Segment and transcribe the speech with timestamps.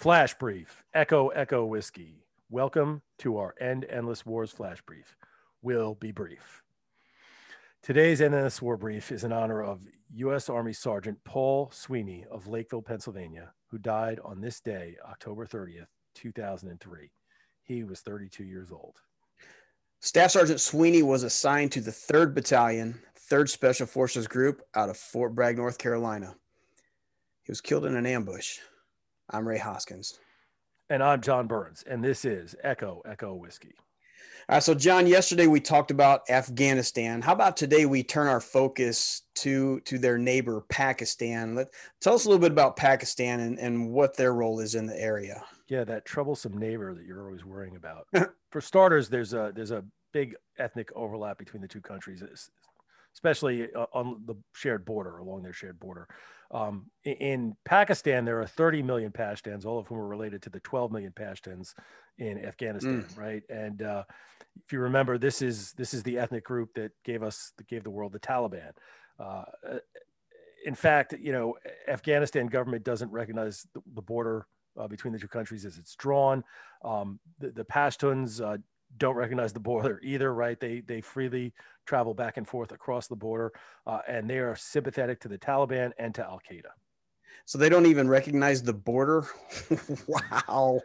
[0.00, 2.24] Flash Brief, Echo Echo Whiskey.
[2.48, 5.14] Welcome to our End Endless Wars Flash Brief.
[5.60, 6.62] Will be brief.
[7.82, 9.82] Today's End Endless War Brief is in honor of
[10.14, 10.48] U.S.
[10.48, 17.10] Army Sergeant Paul Sweeney of Lakeville, Pennsylvania, who died on this day, October 30th, 2003.
[17.62, 18.96] He was 32 years old.
[20.00, 22.98] Staff Sergeant Sweeney was assigned to the 3rd Battalion,
[23.30, 26.34] 3rd Special Forces Group out of Fort Bragg, North Carolina.
[27.42, 28.60] He was killed in an ambush.
[29.32, 30.18] I'm Ray Hoskins.
[30.88, 33.74] And I'm John Burns, and this is Echo Echo Whiskey.
[34.48, 37.22] All right, so John, yesterday we talked about Afghanistan.
[37.22, 41.54] How about today we turn our focus to to their neighbor Pakistan?
[41.54, 41.68] Let
[42.00, 45.00] tell us a little bit about Pakistan and, and what their role is in the
[45.00, 45.44] area.
[45.68, 48.08] Yeah, that troublesome neighbor that you're always worrying about.
[48.50, 52.20] For starters, there's a there's a big ethnic overlap between the two countries,
[53.14, 56.08] especially uh, on the shared border, along their shared border.
[56.52, 60.60] Um, in Pakistan, there are 30 million Pashtuns, all of whom are related to the
[60.60, 61.74] 12 million Pashtuns
[62.18, 63.18] in Afghanistan, mm.
[63.18, 63.42] right?
[63.48, 64.04] And uh,
[64.64, 67.84] if you remember, this is this is the ethnic group that gave us that gave
[67.84, 68.72] the world the Taliban.
[69.18, 69.44] Uh,
[70.64, 71.56] in fact, you know,
[71.88, 74.46] Afghanistan government doesn't recognize the, the border
[74.78, 76.44] uh, between the two countries as it's drawn.
[76.84, 78.58] Um, the, the Pashtuns uh,
[79.00, 80.60] don't recognize the border either, right?
[80.60, 81.52] They they freely
[81.86, 83.52] travel back and forth across the border,
[83.86, 86.70] uh, and they are sympathetic to the Taliban and to Al Qaeda.
[87.46, 89.26] So they don't even recognize the border.
[90.06, 90.80] wow.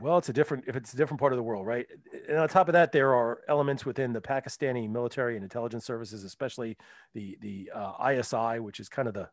[0.00, 1.86] Well, it's a different if it's a different part of the world, right?
[2.28, 6.24] And on top of that, there are elements within the Pakistani military and intelligence services,
[6.24, 6.76] especially
[7.14, 9.30] the the uh, ISI, which is kind of the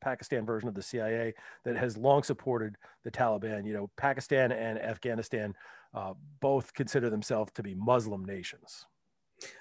[0.00, 1.34] Pakistan version of the CIA
[1.64, 3.66] that has long supported the Taliban.
[3.66, 5.54] You know, Pakistan and Afghanistan
[5.94, 8.86] uh, both consider themselves to be Muslim nations.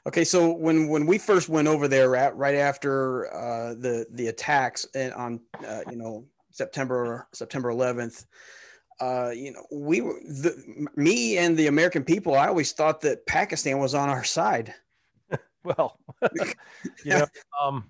[0.06, 4.28] Okay, so when when we first went over there, at, right after uh, the the
[4.28, 8.26] attacks on uh, you know September September 11th,
[9.00, 12.36] uh, you know we were the, me and the American people.
[12.36, 14.74] I always thought that Pakistan was on our side.
[15.64, 15.98] well,
[16.36, 17.28] you know,
[17.62, 17.86] um,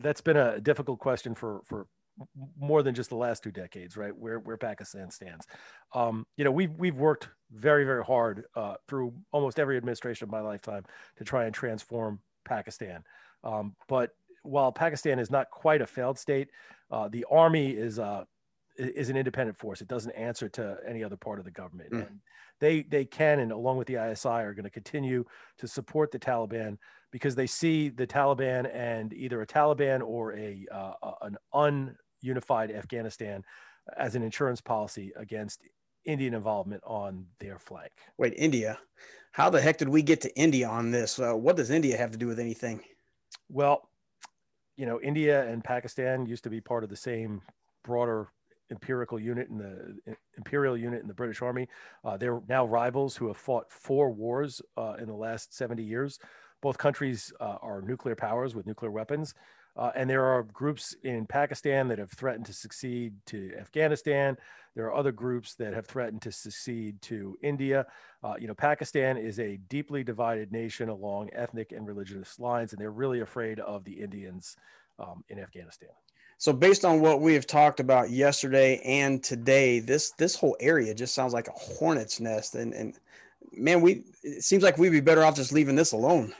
[0.00, 1.86] that's been a difficult question for for
[2.58, 4.16] more than just the last two decades, right?
[4.16, 5.46] Where where Pakistan stands.
[5.94, 10.30] Um, you know, we've we've worked very very hard uh, through almost every administration of
[10.30, 10.84] my lifetime
[11.16, 13.02] to try and transform Pakistan.
[13.42, 14.10] Um, but
[14.42, 16.48] while Pakistan is not quite a failed state,
[16.90, 18.24] uh, the army is uh,
[18.76, 19.80] is an independent force.
[19.80, 21.92] It doesn't answer to any other part of the government.
[21.92, 22.06] Mm.
[22.06, 22.20] And
[22.60, 25.24] they they can and along with the ISI are going to continue
[25.58, 26.78] to support the Taliban
[27.10, 30.92] because they see the Taliban and either a Taliban or a uh,
[31.22, 33.44] an ununified Afghanistan
[33.96, 35.62] as an insurance policy against
[36.04, 37.92] Indian involvement on their flank.
[38.18, 38.78] Wait, India?
[39.32, 41.18] How the heck did we get to India on this?
[41.18, 42.80] Uh, what does India have to do with anything?
[43.48, 43.88] Well,
[44.76, 47.42] you know, India and Pakistan used to be part of the same
[47.84, 48.28] broader
[48.70, 51.68] empirical unit in the imperial unit in the British Army.
[52.04, 56.18] Uh, they're now rivals who have fought four wars uh, in the last 70 years.
[56.62, 59.34] Both countries uh, are nuclear powers with nuclear weapons.
[59.76, 64.36] Uh, and there are groups in Pakistan that have threatened to succeed to Afghanistan.
[64.74, 67.86] There are other groups that have threatened to secede to India.
[68.22, 72.80] Uh, you know, Pakistan is a deeply divided nation along ethnic and religious lines, and
[72.80, 74.56] they're really afraid of the Indians
[74.98, 75.90] um, in Afghanistan.
[76.38, 80.94] So based on what we have talked about yesterday and today, this this whole area
[80.94, 82.54] just sounds like a hornet's nest.
[82.54, 82.98] And and
[83.52, 86.34] man, we it seems like we'd be better off just leaving this alone.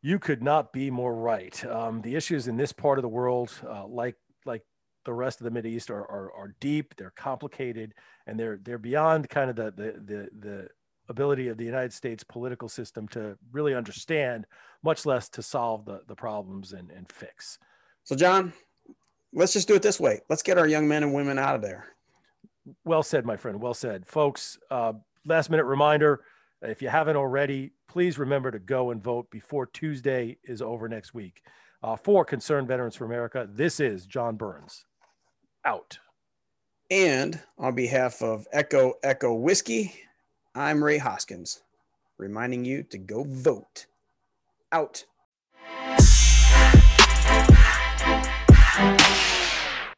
[0.00, 1.64] You could not be more right.
[1.64, 4.62] Um, the issues in this part of the world, uh, like like
[5.04, 6.94] the rest of the Middle East, are, are, are deep.
[6.96, 7.94] They're complicated,
[8.26, 10.68] and they're they're beyond kind of the the the, the
[11.08, 14.46] ability of the United States political system to really understand,
[14.82, 17.58] much less to solve the, the problems and, and fix.
[18.04, 18.52] So, John,
[19.32, 20.20] let's just do it this way.
[20.28, 21.86] Let's get our young men and women out of there.
[22.84, 23.60] Well said, my friend.
[23.60, 24.58] Well said, folks.
[24.70, 24.94] Uh,
[25.26, 26.22] last minute reminder:
[26.62, 31.14] if you haven't already, please remember to go and vote before Tuesday is over next
[31.14, 31.42] week.
[31.82, 34.84] Uh, for Concerned Veterans for America, this is John Burns.
[35.64, 35.98] Out.
[36.90, 39.92] And on behalf of Echo Echo Whiskey,
[40.54, 41.62] I'm Ray Hoskins,
[42.18, 43.86] reminding you to go vote.
[44.70, 45.04] Out.
[48.74, 49.31] Thank you.